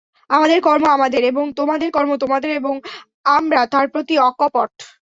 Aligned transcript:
আমাদের 0.29 0.59
কর্ম 0.61 0.85
আমাদের 0.91 1.21
এবং 1.31 1.45
তোমাদের 1.59 1.89
কর্ম 1.91 2.11
তোমাদের 2.23 2.51
এবং 2.59 2.73
আমরা 3.31 3.59
তাঁর 3.71 3.85
প্রতি 3.93 4.15
অকপট। 4.29 4.71